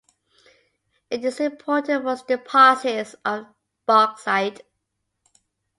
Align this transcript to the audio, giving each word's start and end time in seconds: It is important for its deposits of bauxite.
It 1.11 1.23
is 1.23 1.39
important 1.39 2.03
for 2.03 2.13
its 2.13 2.23
deposits 2.23 3.13
of 3.23 3.45
bauxite. 3.85 4.61